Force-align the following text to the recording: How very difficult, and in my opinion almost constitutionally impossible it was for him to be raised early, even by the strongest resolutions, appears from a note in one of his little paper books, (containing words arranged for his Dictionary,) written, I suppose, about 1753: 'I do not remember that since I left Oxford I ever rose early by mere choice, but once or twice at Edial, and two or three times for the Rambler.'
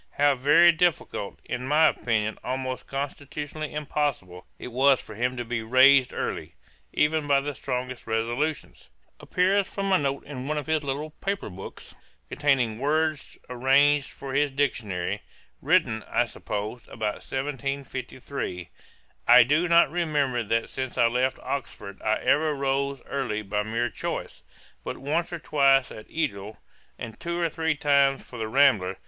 How 0.17 0.33
very 0.33 0.71
difficult, 0.71 1.39
and 1.47 1.61
in 1.61 1.67
my 1.67 1.85
opinion 1.89 2.39
almost 2.43 2.87
constitutionally 2.87 3.71
impossible 3.71 4.47
it 4.57 4.69
was 4.69 4.99
for 4.99 5.13
him 5.13 5.37
to 5.37 5.45
be 5.45 5.61
raised 5.61 6.11
early, 6.11 6.55
even 6.91 7.27
by 7.27 7.39
the 7.39 7.53
strongest 7.53 8.07
resolutions, 8.07 8.89
appears 9.19 9.67
from 9.67 9.91
a 9.93 9.99
note 9.99 10.25
in 10.25 10.47
one 10.47 10.57
of 10.57 10.65
his 10.65 10.83
little 10.83 11.11
paper 11.11 11.51
books, 11.51 11.93
(containing 12.29 12.79
words 12.79 13.37
arranged 13.47 14.09
for 14.11 14.33
his 14.33 14.49
Dictionary,) 14.49 15.21
written, 15.61 16.03
I 16.09 16.25
suppose, 16.25 16.87
about 16.87 17.21
1753: 17.21 18.69
'I 19.27 19.43
do 19.43 19.67
not 19.67 19.91
remember 19.91 20.41
that 20.41 20.71
since 20.71 20.97
I 20.97 21.05
left 21.05 21.37
Oxford 21.43 22.01
I 22.01 22.15
ever 22.23 22.55
rose 22.55 23.03
early 23.05 23.43
by 23.43 23.61
mere 23.61 23.91
choice, 23.91 24.41
but 24.83 24.97
once 24.97 25.31
or 25.31 25.37
twice 25.37 25.91
at 25.91 26.09
Edial, 26.09 26.57
and 26.97 27.19
two 27.19 27.39
or 27.39 27.49
three 27.49 27.75
times 27.75 28.23
for 28.23 28.39
the 28.39 28.47
Rambler.' 28.47 28.97